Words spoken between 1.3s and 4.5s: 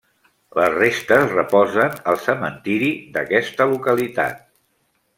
reposen al cementiri d’aquesta localitat.